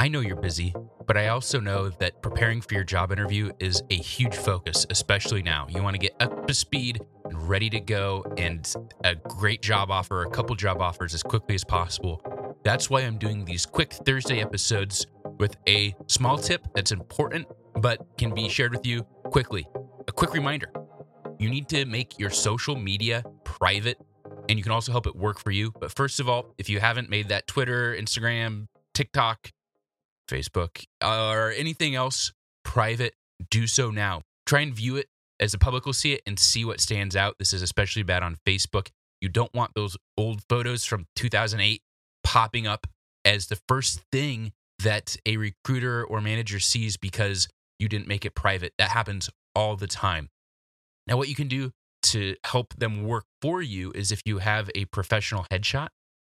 [0.00, 0.72] I know you're busy,
[1.08, 5.42] but I also know that preparing for your job interview is a huge focus, especially
[5.42, 5.66] now.
[5.68, 9.90] You want to get up to speed and ready to go and a great job
[9.90, 12.22] offer, a couple job offers as quickly as possible.
[12.62, 15.04] That's why I'm doing these quick Thursday episodes
[15.38, 19.66] with a small tip that's important but can be shared with you quickly.
[20.06, 20.70] A quick reminder
[21.40, 23.98] you need to make your social media private
[24.48, 25.72] and you can also help it work for you.
[25.80, 29.50] But first of all, if you haven't made that Twitter, Instagram, TikTok,
[30.28, 32.32] Facebook, or anything else
[32.64, 33.14] private,
[33.50, 34.22] do so now.
[34.46, 35.08] Try and view it
[35.40, 37.36] as the public will see it and see what stands out.
[37.38, 38.88] This is especially bad on Facebook.
[39.20, 41.82] You don't want those old photos from 2008
[42.24, 42.86] popping up
[43.24, 48.34] as the first thing that a recruiter or manager sees because you didn't make it
[48.34, 48.72] private.
[48.78, 50.28] That happens all the time.
[51.06, 51.72] Now, what you can do
[52.04, 55.88] to help them work for you is if you have a professional headshot,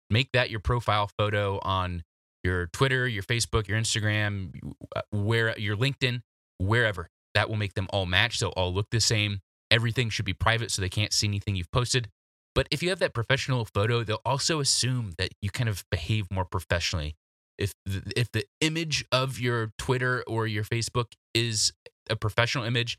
[0.10, 2.04] make that your profile photo on
[2.44, 4.52] your Twitter, your Facebook, your Instagram,
[4.96, 6.22] uh, where your LinkedIn,
[6.58, 7.10] wherever.
[7.36, 8.40] That will make them all match.
[8.40, 9.40] They'll all look the same.
[9.72, 12.10] Everything should be private so they can't see anything you've posted.
[12.56, 16.26] But if you have that professional photo, they'll also assume that you kind of behave
[16.32, 17.16] more professionally.
[17.58, 21.72] If the, if the image of your Twitter or your Facebook is
[22.10, 22.98] a professional image,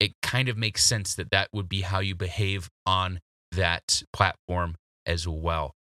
[0.00, 3.20] it kind of makes sense that that would be how you behave on
[3.52, 5.74] that platform as well.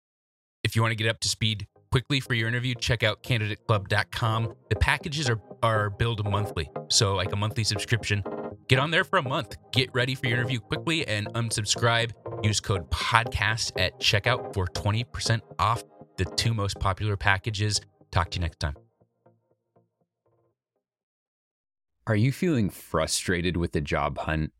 [0.64, 4.54] If you want to get up to speed quickly for your interview, check out candidateclub.com.
[4.70, 8.24] The packages are, are billed monthly, so like a monthly subscription.
[8.66, 9.56] Get on there for a month.
[9.72, 12.12] Get ready for your interview quickly and unsubscribe.
[12.42, 15.84] Use code podcast at checkout for 20% off
[16.16, 17.80] the two most popular packages.
[18.10, 18.74] Talk to you next time.
[22.06, 24.52] Are you feeling frustrated with the job hunt?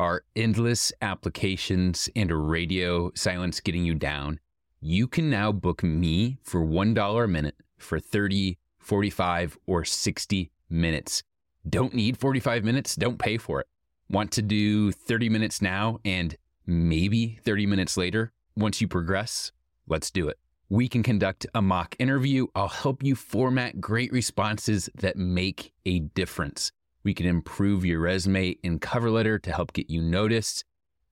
[0.00, 4.40] Are endless applications and radio silence getting you down?
[4.80, 11.22] You can now book me for $1 a minute for 30, 45, or 60 minutes.
[11.68, 12.94] Don't need 45 minutes?
[12.94, 13.66] Don't pay for it.
[14.08, 16.36] Want to do 30 minutes now and
[16.66, 18.32] maybe 30 minutes later?
[18.56, 19.52] Once you progress,
[19.88, 20.38] let's do it.
[20.70, 22.46] We can conduct a mock interview.
[22.54, 26.72] I'll help you format great responses that make a difference.
[27.02, 30.64] We can improve your resume and cover letter to help get you noticed.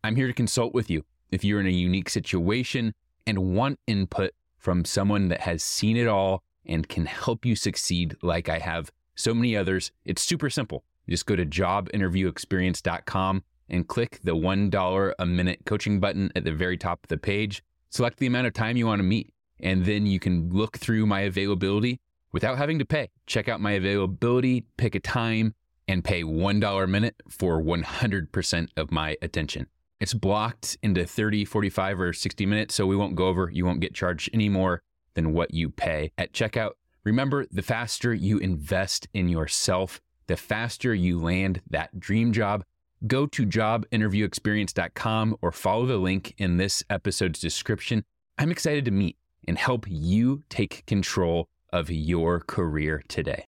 [0.05, 1.05] I'm here to consult with you.
[1.31, 2.95] If you're in a unique situation,
[3.27, 8.17] and want input from someone that has seen it all and can help you succeed
[8.23, 10.85] like I have so many others, it's super simple.
[11.09, 16.77] just go to jobinterviewexperience.com and click the $1 a minute coaching button at the very
[16.77, 17.63] top of the page.
[17.91, 21.07] Select the amount of time you want to meet, and then you can look through
[21.07, 22.01] my availability
[22.33, 23.09] without having to pay.
[23.27, 25.55] Check out my availability, pick a time,
[25.89, 29.67] and pay $1 a minute for 100% of my attention.
[29.99, 33.51] It's blocked into 30, 45, or 60 minutes, so we won't go over.
[33.51, 34.83] You won't get charged any more
[35.15, 36.73] than what you pay at checkout.
[37.05, 42.65] Remember, the faster you invest in yourself, the faster you land that dream job.
[43.07, 48.05] Go to jobinterviewexperience.com or follow the link in this episode's description.
[48.39, 49.17] I'm excited to meet
[49.47, 53.45] and help you take control of your career today.